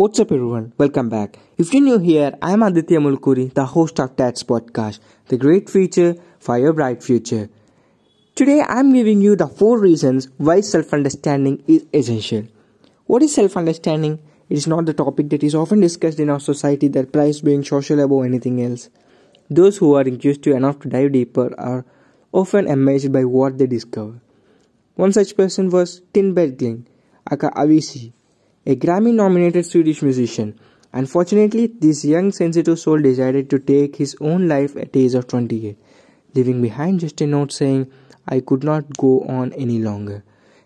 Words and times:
What's 0.00 0.18
up, 0.18 0.32
everyone? 0.32 0.72
Welcome 0.78 1.10
back. 1.10 1.38
If 1.58 1.74
you're 1.74 1.82
new 1.82 1.98
here, 1.98 2.34
I'm 2.40 2.62
Aditya 2.62 3.00
Mulkuri, 3.00 3.52
the 3.52 3.66
host 3.66 4.00
of 4.00 4.16
Tats 4.16 4.42
Podcast, 4.42 4.98
the 5.26 5.36
great 5.36 5.68
future 5.68 6.14
for 6.38 6.56
your 6.56 6.72
bright 6.72 7.02
future. 7.02 7.50
Today, 8.34 8.62
I'm 8.66 8.94
giving 8.94 9.20
you 9.20 9.36
the 9.36 9.46
four 9.46 9.78
reasons 9.78 10.30
why 10.38 10.62
self 10.62 10.94
understanding 10.94 11.62
is 11.66 11.84
essential. 11.92 12.44
What 13.04 13.22
is 13.22 13.34
self 13.34 13.58
understanding? 13.58 14.20
It 14.48 14.56
is 14.56 14.66
not 14.66 14.86
the 14.86 14.94
topic 14.94 15.28
that 15.28 15.42
is 15.42 15.54
often 15.54 15.80
discussed 15.80 16.18
in 16.18 16.30
our 16.30 16.40
society 16.40 16.88
that 16.88 17.12
prize 17.12 17.42
being 17.42 17.62
social 17.62 18.00
above 18.00 18.24
anything 18.24 18.62
else. 18.62 18.88
Those 19.50 19.76
who 19.76 19.92
are 19.96 20.08
inquisitive 20.14 20.56
enough 20.56 20.80
to 20.80 20.88
dive 20.88 21.12
deeper 21.12 21.54
are 21.60 21.84
often 22.32 22.68
amazed 22.68 23.12
by 23.12 23.26
what 23.26 23.58
they 23.58 23.66
discover. 23.66 24.18
One 24.94 25.12
such 25.12 25.36
person 25.36 25.68
was 25.68 26.00
Tim 26.14 26.34
Bergling, 26.34 26.86
aka 27.30 27.50
Avicii 27.50 28.14
a 28.70 28.76
Grammy 28.76 29.12
nominated 29.12 29.66
Swedish 29.66 30.00
musician. 30.00 30.56
Unfortunately, 30.92 31.66
this 31.66 32.04
young 32.04 32.30
sensitive 32.30 32.78
soul 32.78 33.00
decided 33.02 33.50
to 33.50 33.58
take 33.58 33.96
his 33.96 34.16
own 34.20 34.46
life 34.46 34.76
at 34.76 34.92
the 34.92 35.04
age 35.04 35.14
of 35.14 35.26
28, 35.26 35.76
leaving 36.36 36.62
behind 36.62 37.00
just 37.00 37.20
a 37.20 37.26
note 37.26 37.50
saying, 37.50 37.90
I 38.28 38.38
could 38.38 38.62
not 38.62 38.96
go 38.96 39.22
on 39.22 39.52
any 39.54 39.80
longer. 39.80 40.22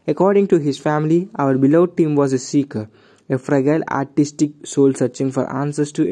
According 0.06 0.48
to 0.48 0.58
his 0.58 0.78
family, 0.78 1.30
our 1.36 1.56
beloved 1.56 1.96
Tim 1.96 2.14
was 2.14 2.34
a 2.34 2.38
seeker, 2.38 2.90
a 3.30 3.38
fragile 3.38 3.82
artistic 3.90 4.66
soul 4.66 4.92
searching 4.92 5.32
for 5.32 5.50
answers 5.50 5.90
to 5.92 6.06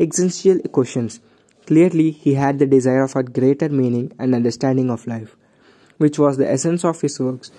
existential 0.00 0.58
questions. 0.70 1.20
Clearly, 1.68 2.10
he 2.10 2.34
had 2.34 2.58
the 2.58 2.66
desire 2.66 3.06
for 3.06 3.22
greater 3.22 3.68
meaning 3.68 4.12
and 4.18 4.34
understanding 4.34 4.90
of 4.90 5.06
life, 5.06 5.36
which 5.98 6.18
was 6.18 6.36
the 6.36 6.50
essence 6.50 6.84
of 6.84 7.00
his 7.00 7.20
works 7.20 7.52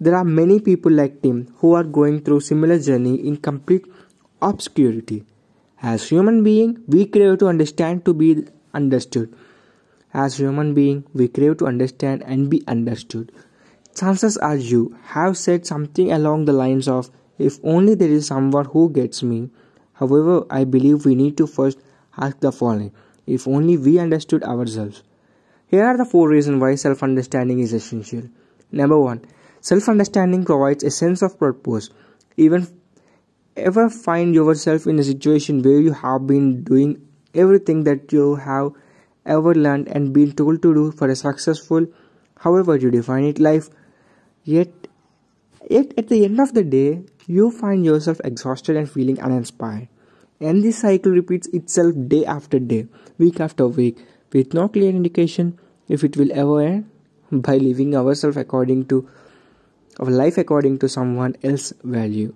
there 0.00 0.16
are 0.16 0.24
many 0.24 0.58
people 0.60 0.90
like 0.90 1.20
Tim 1.22 1.52
who 1.58 1.74
are 1.74 1.84
going 1.84 2.22
through 2.22 2.40
similar 2.40 2.78
journey 2.78 3.16
in 3.16 3.36
complete 3.36 3.84
obscurity. 4.40 5.24
As 5.82 6.08
human 6.08 6.42
being, 6.42 6.82
we 6.88 7.04
crave 7.06 7.38
to 7.40 7.48
understand 7.48 8.06
to 8.06 8.14
be 8.14 8.46
understood. 8.72 9.34
As 10.14 10.38
human 10.38 10.72
being, 10.72 11.04
we 11.12 11.28
crave 11.28 11.58
to 11.58 11.66
understand 11.66 12.22
and 12.22 12.48
be 12.48 12.62
understood. 12.66 13.30
Chances 13.94 14.38
are 14.38 14.56
you 14.56 14.96
have 15.02 15.36
said 15.36 15.66
something 15.66 16.10
along 16.10 16.46
the 16.46 16.52
lines 16.54 16.88
of, 16.88 17.10
if 17.38 17.58
only 17.62 17.94
there 17.94 18.08
is 18.08 18.26
someone 18.26 18.64
who 18.66 18.90
gets 18.90 19.22
me. 19.22 19.50
However, 19.92 20.46
I 20.48 20.64
believe 20.64 21.04
we 21.04 21.14
need 21.14 21.36
to 21.36 21.46
first 21.46 21.78
ask 22.16 22.40
the 22.40 22.52
following, 22.52 22.92
if 23.26 23.46
only 23.46 23.76
we 23.76 23.98
understood 23.98 24.44
ourselves. 24.44 25.02
Here 25.66 25.84
are 25.84 25.96
the 25.96 26.04
four 26.04 26.28
reasons 26.28 26.60
why 26.60 26.74
self 26.76 27.02
understanding 27.02 27.58
is 27.60 27.72
essential. 27.74 28.22
Number 28.72 28.98
one, 28.98 29.24
Self 29.60 29.88
understanding 29.88 30.44
provides 30.44 30.82
a 30.84 30.90
sense 30.90 31.22
of 31.22 31.38
purpose. 31.38 31.90
Even 32.36 32.66
ever 33.56 33.90
find 33.90 34.34
yourself 34.34 34.86
in 34.86 34.98
a 34.98 35.04
situation 35.04 35.62
where 35.62 35.80
you 35.80 35.92
have 35.92 36.26
been 36.26 36.64
doing 36.64 37.06
everything 37.34 37.84
that 37.84 38.12
you 38.12 38.36
have 38.36 38.72
ever 39.26 39.54
learned 39.54 39.88
and 39.88 40.12
been 40.12 40.32
told 40.32 40.62
to 40.62 40.74
do 40.74 40.90
for 40.92 41.08
a 41.08 41.16
successful, 41.16 41.86
however 42.38 42.76
you 42.76 42.90
define 42.90 43.24
it, 43.24 43.38
life, 43.38 43.68
yet 44.44 44.68
yet 45.68 45.92
at 45.98 46.08
the 46.08 46.24
end 46.24 46.40
of 46.40 46.54
the 46.54 46.64
day 46.64 47.02
you 47.26 47.50
find 47.50 47.84
yourself 47.84 48.20
exhausted 48.24 48.76
and 48.76 48.90
feeling 48.90 49.20
uninspired. 49.20 49.88
And 50.40 50.64
this 50.64 50.78
cycle 50.78 51.12
repeats 51.12 51.48
itself 51.48 51.94
day 52.08 52.24
after 52.24 52.58
day, 52.58 52.86
week 53.18 53.40
after 53.40 53.68
week, 53.68 53.98
with 54.32 54.54
no 54.54 54.68
clear 54.68 54.88
indication 54.88 55.58
if 55.86 56.02
it 56.02 56.16
will 56.16 56.32
ever 56.32 56.60
end 56.62 56.90
by 57.30 57.58
living 57.58 57.94
ourselves 57.94 58.38
according 58.38 58.86
to 58.86 59.06
of 60.00 60.08
life 60.08 60.38
according 60.38 60.78
to 60.78 60.88
someone 60.88 61.36
else's 61.44 61.74
value. 61.84 62.34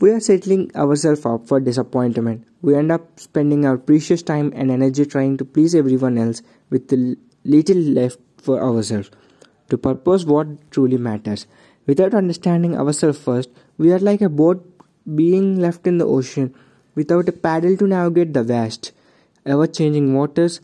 We 0.00 0.12
are 0.12 0.20
settling 0.20 0.70
ourselves 0.76 1.26
up 1.26 1.48
for 1.48 1.58
disappointment. 1.58 2.46
We 2.62 2.76
end 2.76 2.92
up 2.92 3.18
spending 3.18 3.66
our 3.66 3.76
precious 3.76 4.22
time 4.22 4.52
and 4.54 4.70
energy 4.70 5.04
trying 5.04 5.36
to 5.38 5.44
please 5.44 5.74
everyone 5.74 6.16
else 6.16 6.40
with 6.70 6.92
little 7.44 7.76
left 7.76 8.20
for 8.40 8.62
ourselves. 8.62 9.10
To 9.70 9.76
purpose 9.76 10.24
what 10.24 10.70
truly 10.70 10.98
matters. 10.98 11.46
Without 11.86 12.14
understanding 12.14 12.78
ourselves 12.78 13.18
first, 13.18 13.50
we 13.76 13.92
are 13.92 13.98
like 13.98 14.20
a 14.20 14.28
boat 14.28 14.64
being 15.16 15.58
left 15.58 15.86
in 15.86 15.98
the 15.98 16.06
ocean 16.06 16.54
without 16.94 17.28
a 17.28 17.32
paddle 17.32 17.76
to 17.76 17.86
navigate 17.86 18.34
the 18.34 18.44
vast, 18.44 18.92
ever 19.44 19.66
changing 19.66 20.14
waters. 20.14 20.60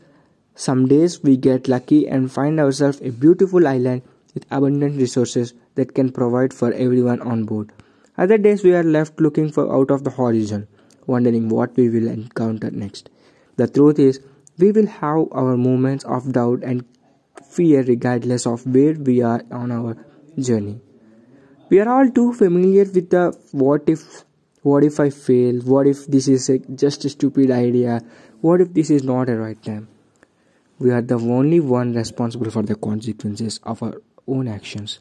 Some 0.55 0.87
days 0.87 1.23
we 1.25 1.37
get 1.37 1.67
lucky 1.67 2.07
and 2.07 2.31
find 2.31 2.61
ourselves 2.61 3.01
a 3.01 3.11
beautiful 3.11 3.67
island 3.67 4.03
with 4.33 4.47
abundant 4.51 4.97
resources 4.97 5.55
that 5.75 5.95
can 5.95 6.11
provide 6.11 6.53
for 6.53 6.73
everyone 6.73 7.21
on 7.23 7.45
board. 7.45 7.73
Other 8.17 8.39
days 8.39 8.63
we 8.63 8.75
are 8.75 8.85
left 8.85 9.21
looking 9.21 9.51
for 9.51 9.73
out 9.75 9.91
of 9.91 10.05
the 10.05 10.11
horizon, 10.11 10.69
wondering 11.07 11.49
what 11.49 11.77
we 11.77 11.89
will 11.89 12.09
encounter 12.09 12.71
next. 12.71 13.11
The 13.57 13.67
truth 13.67 13.99
is, 13.99 14.21
we 14.59 14.71
will 14.71 14.87
have 14.87 15.27
our 15.33 15.57
moments 15.57 16.05
of 16.05 16.33
doubt 16.33 16.63
and 16.63 16.85
fear 17.49 17.83
regardless 17.83 18.47
of 18.47 18.65
where 18.67 18.95
we 18.95 19.21
are 19.23 19.43
on 19.51 19.73
our 19.73 19.97
journey. 20.39 20.81
We 21.71 21.81
are 21.81 21.89
all 21.89 22.09
too 22.09 22.33
familiar 22.33 22.85
with 22.85 23.11
the 23.11 23.37
what 23.51 23.89
if, 23.89 24.25
what 24.63 24.85
if 24.85 25.01
I 25.01 25.11
fail, 25.11 25.61
what 25.63 25.87
if 25.87 26.07
this 26.07 26.29
is 26.29 26.49
a, 26.49 26.59
just 26.59 27.05
a 27.05 27.09
stupid 27.09 27.51
idea, 27.51 28.01
what 28.41 28.61
if 28.61 28.73
this 28.75 28.91
is 28.91 29.03
not 29.03 29.29
a 29.29 29.37
right 29.37 29.61
time. 29.63 29.89
We 30.79 30.91
are 30.91 31.03
the 31.03 31.19
only 31.19 31.61
one 31.61 31.95
responsible 31.95 32.51
for 32.51 32.63
the 32.63 32.75
consequences 32.75 33.61
of 33.63 33.83
our 33.83 34.03
own 34.27 34.49
actions. 34.49 35.01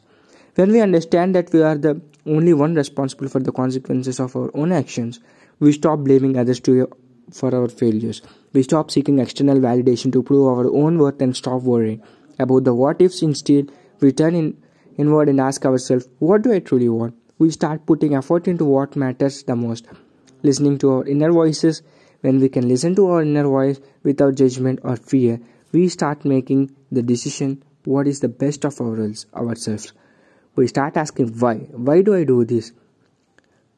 When 0.56 0.70
we 0.70 0.80
understand 0.80 1.34
that 1.34 1.52
we 1.52 1.62
are 1.62 1.76
the 1.76 2.00
only 2.26 2.54
one 2.54 2.76
responsible 2.76 3.26
for 3.28 3.40
the 3.40 3.50
consequences 3.50 4.20
of 4.20 4.36
our 4.36 4.52
own 4.54 4.70
actions, 4.70 5.18
we 5.58 5.72
stop 5.72 5.98
blaming 5.98 6.36
others 6.38 6.60
to, 6.60 6.88
for 7.32 7.52
our 7.52 7.68
failures. 7.68 8.22
We 8.52 8.62
stop 8.62 8.92
seeking 8.92 9.18
external 9.18 9.58
validation 9.58 10.12
to 10.12 10.22
prove 10.22 10.46
our 10.46 10.72
own 10.72 10.98
worth 10.98 11.20
and 11.20 11.34
stop 11.34 11.62
worrying 11.62 12.02
about 12.38 12.62
the 12.62 12.72
what 12.72 13.02
ifs. 13.02 13.20
Instead, 13.20 13.72
we 13.98 14.12
turn 14.12 14.36
in, 14.36 14.56
inward 14.96 15.28
and 15.28 15.40
ask 15.40 15.66
ourselves, 15.66 16.06
What 16.20 16.42
do 16.42 16.52
I 16.52 16.60
truly 16.60 16.88
want? 16.88 17.16
We 17.40 17.50
start 17.50 17.84
putting 17.84 18.14
effort 18.14 18.46
into 18.46 18.64
what 18.64 18.94
matters 18.94 19.42
the 19.42 19.56
most, 19.56 19.88
listening 20.44 20.78
to 20.78 20.92
our 20.92 21.04
inner 21.04 21.32
voices. 21.32 21.82
When 22.20 22.38
we 22.38 22.48
can 22.48 22.68
listen 22.68 22.94
to 22.94 23.10
our 23.10 23.22
inner 23.22 23.42
voice 23.42 23.80
without 24.04 24.36
judgment 24.36 24.78
or 24.84 24.94
fear, 24.94 25.40
we 25.72 25.88
start 25.88 26.24
making 26.24 26.70
the 26.92 27.02
decision 27.02 27.64
what 27.84 28.06
is 28.06 28.20
the 28.20 28.28
best 28.28 28.64
of 28.64 28.80
our, 28.80 29.12
ourselves 29.34 29.92
we 30.56 30.66
start 30.66 30.96
asking 30.96 31.28
why? 31.38 31.54
Why 31.88 32.02
do 32.02 32.14
i 32.14 32.24
do 32.24 32.44
this? 32.44 32.72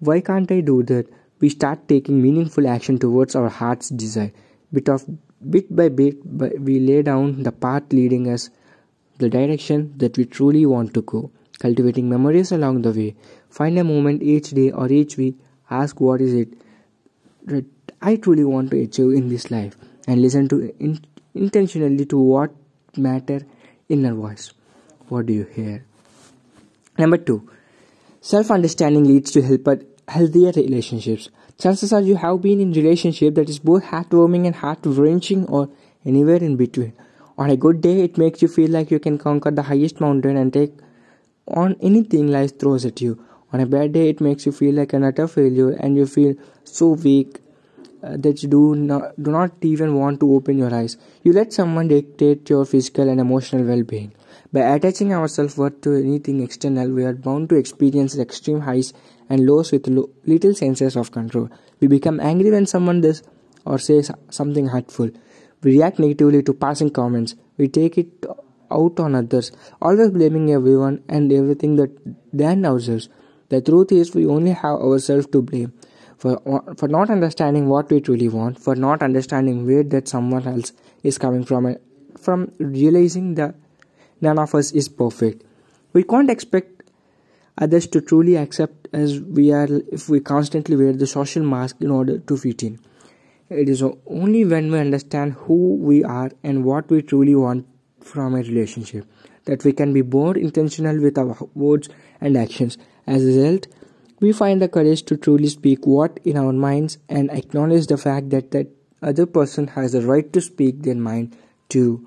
Why 0.00 0.20
can't 0.20 0.50
i 0.50 0.60
do 0.60 0.82
that? 0.84 1.06
We 1.40 1.48
start 1.48 1.88
taking 1.88 2.22
meaningful 2.22 2.66
action 2.68 2.98
towards 2.98 3.34
our 3.34 3.48
heart's 3.48 3.88
desire. 3.88 4.32
Bit 4.72 4.88
of 4.88 5.04
bit 5.50 5.74
by 5.74 5.88
bit 5.88 6.24
we 6.58 6.78
lay 6.80 7.02
down 7.02 7.42
the 7.42 7.52
path 7.52 7.92
leading 7.92 8.28
us 8.28 8.50
the 9.18 9.28
direction 9.28 9.92
that 9.96 10.16
we 10.16 10.24
truly 10.24 10.64
want 10.66 10.92
to 10.94 11.02
go 11.02 11.30
cultivating 11.58 12.08
memories 12.08 12.52
along 12.52 12.82
the 12.82 12.92
way. 12.92 13.14
Find 13.48 13.78
a 13.78 13.84
moment 13.84 14.22
each 14.22 14.50
day 14.50 14.70
or 14.70 14.90
each 14.92 15.16
week 15.16 15.36
ask 15.70 16.00
what 16.00 16.20
is 16.20 16.34
it 16.34 16.48
that 17.44 17.64
i 18.02 18.16
truly 18.16 18.44
want 18.44 18.70
to 18.70 18.80
achieve 18.82 19.12
in 19.12 19.28
this 19.28 19.50
life? 19.50 19.76
And 20.06 20.22
listen 20.22 20.48
to 20.48 20.74
in, 20.78 21.00
intentionally 21.34 22.06
to 22.06 22.18
what 22.18 22.54
matter 22.96 23.40
inner 23.88 24.14
voice. 24.14 24.52
What 25.08 25.26
do 25.26 25.32
you 25.32 25.44
hear 25.44 25.84
Number 26.98 27.18
two, 27.18 27.48
self 28.20 28.50
understanding 28.50 29.04
leads 29.04 29.30
to 29.32 29.42
healthier 29.42 30.52
relationships. 30.52 31.28
Chances 31.58 31.92
are 31.92 32.00
you 32.00 32.16
have 32.16 32.42
been 32.42 32.60
in 32.60 32.72
a 32.72 32.76
relationship 32.76 33.34
that 33.34 33.48
is 33.48 33.58
both 33.58 33.84
heartwarming 33.84 34.46
and 34.46 34.54
heart 34.54 34.78
wrenching 34.84 35.46
or 35.46 35.68
anywhere 36.04 36.36
in 36.36 36.56
between. 36.56 36.92
On 37.38 37.50
a 37.50 37.56
good 37.56 37.80
day, 37.80 38.00
it 38.00 38.16
makes 38.16 38.40
you 38.40 38.48
feel 38.48 38.70
like 38.70 38.90
you 38.90 38.98
can 38.98 39.18
conquer 39.18 39.50
the 39.50 39.62
highest 39.62 40.00
mountain 40.00 40.36
and 40.36 40.52
take 40.52 40.72
on 41.48 41.76
anything 41.80 42.28
life 42.28 42.58
throws 42.58 42.84
at 42.84 43.00
you. 43.00 43.22
On 43.52 43.60
a 43.60 43.66
bad 43.66 43.92
day, 43.92 44.08
it 44.08 44.20
makes 44.20 44.46
you 44.46 44.52
feel 44.52 44.74
like 44.74 44.92
an 44.92 45.04
utter 45.04 45.28
failure 45.28 45.70
and 45.70 45.96
you 45.96 46.06
feel 46.06 46.34
so 46.64 46.90
weak 46.92 47.40
uh, 48.02 48.16
that 48.18 48.42
you 48.42 48.48
do 48.48 48.74
not, 48.74 49.22
do 49.22 49.30
not 49.30 49.52
even 49.62 49.94
want 49.94 50.20
to 50.20 50.32
open 50.34 50.58
your 50.58 50.74
eyes. 50.74 50.96
You 51.22 51.32
let 51.32 51.52
someone 51.52 51.88
dictate 51.88 52.48
your 52.50 52.64
physical 52.64 53.08
and 53.08 53.20
emotional 53.20 53.64
well 53.64 53.82
being. 53.82 54.12
By 54.52 54.60
attaching 54.60 55.12
our 55.12 55.28
self 55.28 55.58
worth 55.58 55.80
to 55.82 55.94
anything 55.94 56.42
external, 56.42 56.90
we 56.90 57.04
are 57.04 57.12
bound 57.12 57.48
to 57.50 57.56
experience 57.56 58.16
extreme 58.16 58.60
highs 58.60 58.92
and 59.28 59.46
lows 59.46 59.72
with 59.72 59.88
lo- 59.88 60.10
little 60.24 60.54
senses 60.54 60.96
of 60.96 61.10
control. 61.12 61.48
We 61.80 61.88
become 61.88 62.20
angry 62.20 62.50
when 62.50 62.66
someone 62.66 63.00
does 63.00 63.22
or 63.64 63.78
says 63.78 64.10
something 64.30 64.68
hurtful. 64.68 65.10
We 65.62 65.78
react 65.78 65.98
negatively 65.98 66.42
to 66.42 66.54
passing 66.54 66.90
comments. 66.90 67.34
We 67.56 67.68
take 67.68 67.98
it 67.98 68.26
out 68.70 69.00
on 69.00 69.14
others, 69.14 69.52
always 69.80 70.10
blaming 70.10 70.52
everyone 70.52 71.02
and 71.08 71.32
everything 71.32 71.76
that 71.76 71.90
than 72.32 72.64
ourselves. 72.64 73.08
The 73.48 73.60
truth 73.60 73.92
is, 73.92 74.14
we 74.14 74.26
only 74.26 74.52
have 74.52 74.80
ourselves 74.80 75.26
to 75.28 75.42
blame 75.42 75.72
for 76.18 76.40
for 76.76 76.88
not 76.88 77.10
understanding 77.10 77.68
what 77.68 77.90
we 77.90 78.00
truly 78.00 78.28
want, 78.28 78.58
for 78.58 78.74
not 78.74 79.02
understanding 79.02 79.66
where 79.66 79.84
that 79.84 80.08
someone 80.08 80.46
else 80.46 80.72
is 81.02 81.18
coming 81.18 81.44
from, 81.44 81.76
from 82.18 82.52
realizing 82.58 83.34
that 83.34 83.54
none 84.20 84.38
of 84.38 84.54
us 84.54 84.72
is 84.72 84.88
perfect. 84.88 85.44
We 85.92 86.02
can't 86.02 86.30
expect 86.30 86.82
others 87.58 87.86
to 87.88 88.00
truly 88.00 88.36
accept 88.36 88.88
as 88.92 89.20
we 89.20 89.52
are 89.52 89.68
if 89.90 90.08
we 90.08 90.20
constantly 90.20 90.76
wear 90.76 90.92
the 90.92 91.06
social 91.06 91.42
mask 91.42 91.76
in 91.80 91.90
order 91.90 92.18
to 92.18 92.36
fit 92.36 92.62
in. 92.62 92.78
It 93.48 93.68
is 93.68 93.82
only 93.82 94.44
when 94.44 94.72
we 94.72 94.78
understand 94.78 95.34
who 95.34 95.76
we 95.76 96.02
are 96.04 96.30
and 96.42 96.64
what 96.64 96.90
we 96.90 97.02
truly 97.02 97.34
want 97.34 97.66
from 98.00 98.34
a 98.34 98.38
relationship 98.38 99.06
that 99.44 99.64
we 99.64 99.72
can 99.72 99.92
be 99.92 100.02
more 100.02 100.36
intentional 100.36 101.00
with 101.00 101.16
our 101.16 101.36
words 101.54 101.88
and 102.20 102.36
actions. 102.36 102.76
As 103.06 103.22
a 103.22 103.26
result, 103.26 103.68
we 104.20 104.32
find 104.32 104.60
the 104.60 104.68
courage 104.68 105.04
to 105.04 105.16
truly 105.16 105.48
speak 105.48 105.86
what 105.86 106.18
in 106.24 106.36
our 106.36 106.52
minds 106.52 106.98
and 107.08 107.30
acknowledge 107.30 107.86
the 107.86 107.96
fact 107.96 108.30
that 108.30 108.50
that 108.50 108.68
other 109.02 109.26
person 109.26 109.68
has 109.68 109.92
the 109.92 110.02
right 110.02 110.32
to 110.32 110.40
speak 110.40 110.82
their 110.82 110.94
mind 110.94 111.36
too. 111.68 112.06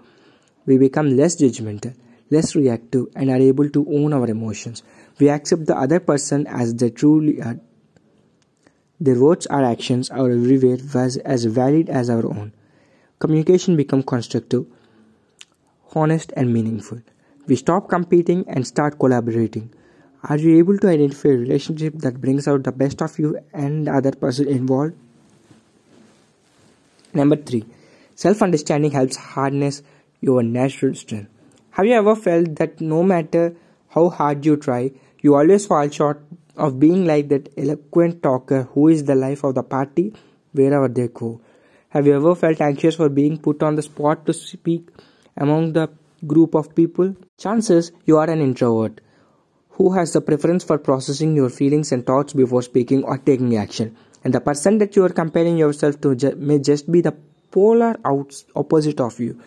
We 0.69 0.77
become 0.77 1.18
less 1.18 1.36
judgmental, 1.36 1.95
less 2.30 2.56
reactive, 2.56 3.07
and 3.16 3.31
are 3.31 3.42
able 3.42 3.71
to 3.71 3.88
own 3.89 4.13
our 4.13 4.27
emotions. 4.27 4.83
We 5.19 5.27
accept 5.27 5.66
the 5.66 5.75
other 5.75 6.00
person 6.00 6.45
as 6.45 6.75
they 6.75 6.92
truly 6.92 7.42
are. 7.42 7.60
Their 9.00 9.19
words 9.19 9.48
or 9.50 9.63
actions 9.63 10.12
are 10.12 10.30
everywhere 10.30 10.77
as 11.25 11.45
valid 11.45 11.89
as 11.89 12.12
our 12.12 12.24
own. 12.24 12.54
Communication 13.18 13.77
becomes 13.77 14.06
constructive, 14.06 14.68
honest, 15.95 16.33
and 16.38 16.54
meaningful. 16.54 17.01
We 17.48 17.56
stop 17.56 17.89
competing 17.89 18.45
and 18.48 18.68
start 18.68 19.00
collaborating. 19.00 19.74
Are 20.24 20.38
you 20.38 20.56
able 20.60 20.77
to 20.77 20.88
identify 20.88 21.30
a 21.30 21.38
relationship 21.45 21.95
that 22.06 22.21
brings 22.21 22.48
out 22.48 22.63
the 22.63 22.71
best 22.71 23.01
of 23.01 23.18
you 23.18 23.39
and 23.54 23.88
the 23.88 23.95
other 23.95 24.12
person 24.12 24.48
involved? 24.48 24.94
Number 27.12 27.38
three, 27.38 27.66
self 28.13 28.44
understanding 28.44 28.92
helps 28.92 29.16
harness 29.16 29.81
your 30.21 30.44
natural 30.44 30.95
strength. 30.95 31.30
Have 31.71 31.86
you 31.86 31.94
ever 31.94 32.16
felt 32.16 32.56
that 32.56 32.81
no 32.81 33.04
matter 33.04 33.56
how 33.89 34.10
hard 34.10 34.45
you 34.45 34.57
try, 34.57 34.92
you 35.21 35.36
always 35.36 35.66
fall 35.66 35.89
short 35.89 36.21
of 36.56 36.80
being 36.80 37.06
like 37.06 37.30
that 37.30 37.50
eloquent 37.57 38.21
talker 38.21 38.63
who 38.74 38.88
is 38.89 39.04
the 39.06 39.16
life 39.16 39.44
of 39.44 39.56
the 39.56 39.63
party 39.63 40.13
wherever 40.51 40.88
they 40.88 41.07
go? 41.07 41.39
Have 41.89 42.06
you 42.06 42.16
ever 42.16 42.36
felt 42.36 42.62
anxious 42.62 42.95
for 42.95 43.10
being 43.10 43.38
put 43.38 43.63
on 43.63 43.75
the 43.75 43.81
spot 43.81 44.25
to 44.25 44.33
speak 44.33 44.89
among 45.38 45.74
the 45.74 45.89
group 46.27 46.54
of 46.54 46.75
people? 46.75 47.16
Chances 47.38 47.92
you 48.06 48.18
are 48.18 48.30
an 48.30 48.42
introvert 48.42 49.01
who 49.69 49.94
has 49.94 50.12
the 50.12 50.21
preference 50.21 50.63
for 50.63 50.77
processing 50.77 51.36
your 51.36 51.50
feelings 51.50 51.92
and 51.94 52.06
thoughts 52.06 52.33
before 52.33 52.62
speaking 52.62 53.04
or 53.04 53.18
taking 53.18 53.56
action. 53.56 53.95
And 54.24 54.33
the 54.33 54.42
person 54.42 54.80
that 54.80 54.98
you 54.98 55.06
are 55.06 55.10
comparing 55.10 55.57
yourself 55.57 56.01
to 56.01 56.36
may 56.36 56.60
just 56.60 56.92
be 56.92 57.00
the 57.00 57.16
polar 57.51 57.95
opposite 58.56 59.00
of 59.00 59.18
you. 59.19 59.39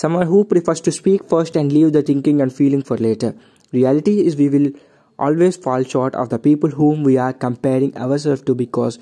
Someone 0.00 0.28
who 0.28 0.44
prefers 0.44 0.80
to 0.82 0.92
speak 0.92 1.28
first 1.28 1.56
and 1.56 1.72
leave 1.72 1.92
the 1.92 2.02
thinking 2.02 2.40
and 2.40 2.52
feeling 2.52 2.82
for 2.82 2.96
later. 2.96 3.34
Reality 3.72 4.24
is 4.24 4.36
we 4.36 4.48
will 4.48 4.70
always 5.18 5.56
fall 5.56 5.82
short 5.82 6.14
of 6.14 6.28
the 6.28 6.38
people 6.38 6.70
whom 6.70 7.02
we 7.02 7.16
are 7.18 7.32
comparing 7.32 7.96
ourselves 7.96 8.42
to 8.42 8.54
because 8.54 9.00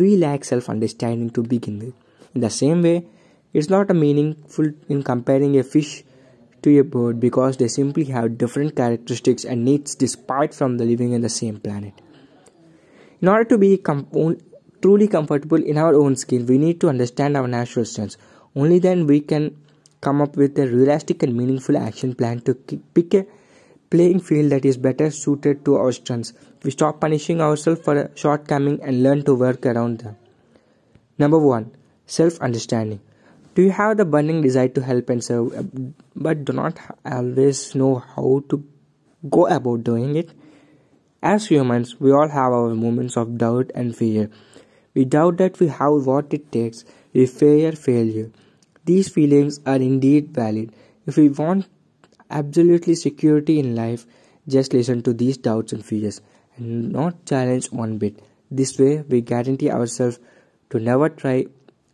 we 0.00 0.16
lack 0.16 0.44
self 0.44 0.68
understanding 0.68 1.30
to 1.30 1.44
begin 1.44 1.78
with. 1.78 1.94
In 2.34 2.40
the 2.40 2.50
same 2.50 2.82
way, 2.82 3.06
it's 3.52 3.70
not 3.70 3.92
a 3.92 3.94
meaningful 3.94 4.72
in 4.88 5.04
comparing 5.04 5.56
a 5.60 5.62
fish 5.62 6.02
to 6.62 6.76
a 6.80 6.82
bird 6.82 7.20
because 7.20 7.58
they 7.58 7.68
simply 7.68 8.06
have 8.06 8.36
different 8.36 8.74
characteristics 8.74 9.44
and 9.44 9.64
needs 9.64 9.94
despite 9.94 10.52
from 10.52 10.76
the 10.76 10.84
living 10.84 11.12
in 11.12 11.20
the 11.20 11.28
same 11.28 11.60
planet. 11.60 12.00
In 13.20 13.28
order 13.28 13.44
to 13.44 13.58
be 13.58 13.76
com- 13.78 14.38
truly 14.80 15.06
comfortable 15.06 15.62
in 15.62 15.78
our 15.78 15.94
own 15.94 16.16
skin, 16.16 16.46
we 16.46 16.58
need 16.58 16.80
to 16.80 16.88
understand 16.88 17.36
our 17.36 17.46
natural 17.46 17.84
strengths. 17.84 18.16
Only 18.56 18.80
then 18.80 19.06
we 19.06 19.20
can 19.20 19.61
come 20.02 20.20
up 20.20 20.36
with 20.36 20.58
a 20.58 20.66
realistic 20.66 21.22
and 21.22 21.34
meaningful 21.34 21.76
action 21.76 22.14
plan 22.14 22.40
to 22.40 22.54
pick 22.94 23.14
a 23.14 23.24
playing 23.90 24.20
field 24.20 24.50
that 24.52 24.64
is 24.64 24.76
better 24.76 25.10
suited 25.10 25.64
to 25.64 25.76
our 25.76 25.92
strengths. 25.92 26.32
We 26.64 26.72
stop 26.72 27.00
punishing 27.00 27.40
ourselves 27.40 27.82
for 27.82 27.96
a 27.96 28.10
shortcoming 28.16 28.80
and 28.82 29.02
learn 29.02 29.24
to 29.24 29.34
work 29.34 29.64
around 29.64 29.98
them. 30.00 30.16
Number 31.18 31.38
one, 31.38 31.70
self 32.06 32.40
understanding. 32.40 33.00
Do 33.54 33.62
you 33.62 33.70
have 33.70 33.96
the 33.98 34.04
burning 34.04 34.40
desire 34.42 34.68
to 34.68 34.82
help 34.82 35.10
and 35.10 35.22
serve, 35.22 35.52
uh, 35.54 35.62
but 36.16 36.44
do 36.46 36.54
not 36.54 36.78
always 37.04 37.74
know 37.74 37.96
how 38.16 38.42
to 38.48 38.64
go 39.28 39.46
about 39.46 39.84
doing 39.84 40.16
it? 40.16 40.30
As 41.22 41.46
humans, 41.46 42.00
we 42.00 42.12
all 42.12 42.28
have 42.28 42.52
our 42.52 42.74
moments 42.74 43.16
of 43.16 43.36
doubt 43.38 43.70
and 43.74 43.94
fear. 43.94 44.30
We 44.94 45.04
doubt 45.04 45.36
that 45.36 45.60
we 45.60 45.68
have 45.68 46.06
what 46.06 46.32
it 46.34 46.50
takes, 46.50 46.84
we 47.12 47.26
fear 47.26 47.72
failure. 47.72 48.30
These 48.84 49.08
feelings 49.10 49.60
are 49.64 49.76
indeed 49.76 50.34
valid. 50.34 50.72
If 51.06 51.16
we 51.16 51.28
want 51.28 51.66
absolutely 52.30 52.94
security 52.94 53.58
in 53.58 53.76
life, 53.76 54.06
just 54.48 54.72
listen 54.72 55.02
to 55.02 55.12
these 55.12 55.36
doubts 55.36 55.72
and 55.72 55.84
fears 55.84 56.20
and 56.56 56.92
not 56.92 57.24
challenge 57.26 57.70
one 57.70 57.98
bit. 57.98 58.20
This 58.50 58.78
way, 58.78 59.02
we 59.08 59.20
guarantee 59.20 59.70
ourselves 59.70 60.18
to 60.70 60.80
never 60.80 61.08
try 61.08 61.46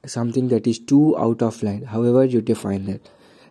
something 0.07 0.49
that 0.49 0.67
is 0.67 0.79
too 0.79 1.17
out 1.19 1.43
of 1.43 1.63
line, 1.63 1.83
however 1.83 2.25
you 2.25 2.41
define 2.41 2.87
that. 2.87 3.09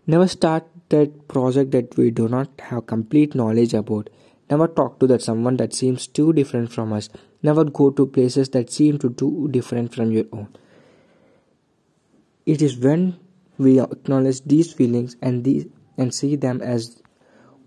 Never 0.07 0.28
start 0.28 0.66
that 0.90 1.28
project 1.28 1.72
that 1.72 1.95
we 1.98 2.12
do 2.12 2.28
not 2.28 2.50
have 2.60 2.88
complete 2.88 3.36
knowledge 3.36 3.74
about. 3.74 4.10
Never 4.50 4.68
talk 4.68 5.00
to 5.00 5.07
that 5.07 5.22
someone 5.22 5.57
that 5.57 5.74
seems 5.74 6.07
too 6.07 6.33
different 6.33 6.72
from 6.72 6.94
us. 6.94 7.10
Never 7.44 7.66
go 7.66 7.92
to 7.92 8.07
places 8.07 8.50
that 8.50 8.72
seem 8.72 8.98
to 9.00 9.10
too 9.12 9.50
different 9.51 9.94
from 9.94 10.12
your 10.12 10.25
own. 10.31 10.48
It 12.45 12.62
is 12.62 12.78
when 12.78 13.19
we 13.57 13.80
acknowledge 13.80 14.42
these 14.44 14.74
feelings 14.74 15.15
and 15.21 15.44
these 15.44 15.65
and 15.98 16.13
see 16.13 16.36
them 16.36 16.62
as 16.62 17.01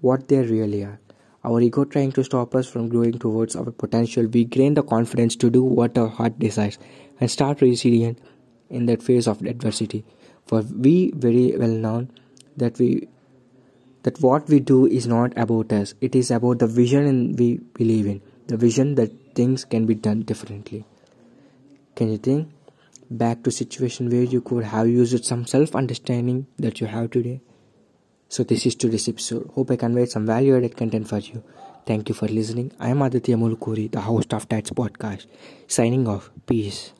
what 0.00 0.28
they 0.28 0.40
really 0.40 0.84
are. 0.84 1.00
Our 1.44 1.60
ego 1.60 1.84
trying 1.84 2.12
to 2.12 2.24
stop 2.24 2.54
us 2.54 2.68
from 2.68 2.88
growing 2.88 3.18
towards 3.18 3.56
our 3.56 3.70
potential, 3.70 4.26
we 4.26 4.44
gain 4.44 4.74
the 4.74 4.82
confidence 4.82 5.36
to 5.36 5.50
do 5.50 5.62
what 5.62 5.96
our 5.98 6.08
heart 6.08 6.38
desires 6.38 6.78
and 7.18 7.30
start 7.30 7.60
resilient 7.60 8.18
in 8.68 8.86
that 8.86 9.02
phase 9.02 9.26
of 9.26 9.42
adversity. 9.42 10.04
For 10.46 10.62
we 10.62 11.12
very 11.12 11.56
well 11.56 11.68
know 11.68 12.08
that 12.56 12.78
we 12.78 13.08
that 14.02 14.20
what 14.20 14.48
we 14.48 14.60
do 14.60 14.86
is 14.86 15.06
not 15.06 15.36
about 15.36 15.72
us. 15.72 15.94
It 16.00 16.14
is 16.14 16.30
about 16.30 16.58
the 16.58 16.66
vision 16.66 17.36
we 17.36 17.58
believe 17.74 18.06
in 18.06 18.22
the 18.46 18.56
vision 18.56 18.94
that 18.96 19.34
things 19.34 19.64
can 19.64 19.86
be 19.86 19.94
done 19.94 20.22
differently. 20.22 20.84
Can 21.94 22.10
you 22.10 22.18
think 22.18 22.48
back 23.10 23.42
to 23.42 23.50
situation 23.50 24.08
where 24.08 24.22
you 24.22 24.40
could 24.40 24.64
have 24.64 24.88
used 24.88 25.24
some 25.24 25.46
self 25.46 25.74
understanding 25.74 26.46
that 26.58 26.80
you 26.80 26.86
have 26.86 27.10
today. 27.10 27.40
So 28.28 28.44
this 28.44 28.64
is 28.66 28.76
today's 28.76 29.08
episode. 29.08 29.50
Hope 29.54 29.72
i 29.72 29.76
conveyed 29.76 30.10
some 30.10 30.26
value 30.26 30.56
added 30.56 30.76
content 30.76 31.08
for 31.08 31.18
you. 31.18 31.42
Thank 31.86 32.08
you 32.08 32.14
for 32.14 32.28
listening. 32.28 32.72
I 32.78 32.90
am 32.90 33.02
aditya 33.02 33.36
mulkuri 33.36 33.90
the 33.90 34.00
host 34.00 34.32
of 34.34 34.48
tats 34.48 34.70
podcast 34.70 35.26
signing 35.66 36.06
off. 36.06 36.30
Peace 36.46 36.92